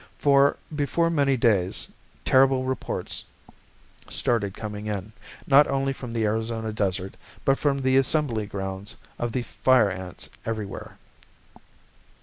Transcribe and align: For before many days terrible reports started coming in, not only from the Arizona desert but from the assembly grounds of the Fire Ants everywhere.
For 0.17 0.57
before 0.75 1.11
many 1.11 1.37
days 1.37 1.87
terrible 2.25 2.63
reports 2.63 3.23
started 4.09 4.55
coming 4.55 4.87
in, 4.87 5.13
not 5.45 5.67
only 5.67 5.93
from 5.93 6.11
the 6.11 6.25
Arizona 6.25 6.73
desert 6.73 7.13
but 7.45 7.59
from 7.59 7.77
the 7.83 7.97
assembly 7.97 8.47
grounds 8.47 8.95
of 9.19 9.31
the 9.31 9.43
Fire 9.43 9.91
Ants 9.91 10.27
everywhere. 10.43 10.97